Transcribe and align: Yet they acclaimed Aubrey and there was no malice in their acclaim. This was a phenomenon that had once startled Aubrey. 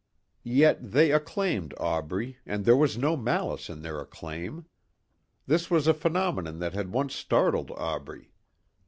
Yet 0.41 0.93
they 0.93 1.11
acclaimed 1.11 1.75
Aubrey 1.79 2.39
and 2.43 2.65
there 2.65 2.75
was 2.75 2.97
no 2.97 3.15
malice 3.15 3.69
in 3.69 3.83
their 3.83 3.99
acclaim. 4.01 4.65
This 5.45 5.69
was 5.69 5.85
a 5.85 5.93
phenomenon 5.93 6.57
that 6.57 6.73
had 6.73 6.91
once 6.91 7.13
startled 7.13 7.69
Aubrey. 7.77 8.33